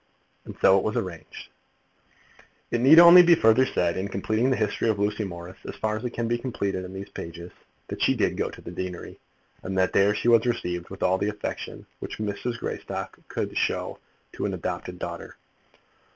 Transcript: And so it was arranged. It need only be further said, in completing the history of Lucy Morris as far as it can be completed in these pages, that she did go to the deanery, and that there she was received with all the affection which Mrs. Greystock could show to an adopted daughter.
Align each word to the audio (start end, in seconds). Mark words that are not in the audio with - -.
And 0.45 0.57
so 0.61 0.79
it 0.79 0.83
was 0.83 0.95
arranged. 0.95 1.49
It 2.71 2.81
need 2.81 2.97
only 2.97 3.21
be 3.21 3.35
further 3.35 3.67
said, 3.67 3.97
in 3.97 4.07
completing 4.07 4.49
the 4.49 4.55
history 4.55 4.89
of 4.89 4.97
Lucy 4.97 5.23
Morris 5.23 5.59
as 5.67 5.75
far 5.75 5.95
as 5.95 6.03
it 6.03 6.09
can 6.09 6.27
be 6.27 6.39
completed 6.39 6.83
in 6.83 6.91
these 6.91 7.09
pages, 7.09 7.51
that 7.87 8.01
she 8.01 8.15
did 8.15 8.35
go 8.35 8.49
to 8.49 8.61
the 8.61 8.71
deanery, 8.71 9.19
and 9.61 9.77
that 9.77 9.93
there 9.93 10.15
she 10.15 10.27
was 10.27 10.47
received 10.47 10.89
with 10.89 11.03
all 11.03 11.19
the 11.19 11.29
affection 11.29 11.85
which 11.99 12.17
Mrs. 12.17 12.57
Greystock 12.57 13.19
could 13.27 13.55
show 13.55 13.99
to 14.33 14.45
an 14.47 14.55
adopted 14.55 14.97
daughter. 14.97 15.35